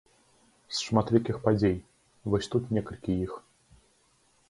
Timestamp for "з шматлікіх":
0.77-1.35